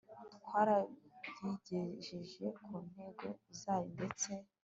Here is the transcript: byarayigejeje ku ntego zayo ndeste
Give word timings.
byarayigejeje 0.47 2.45
ku 2.63 2.73
ntego 2.89 3.27
zayo 3.59 3.87
ndeste 3.95 4.31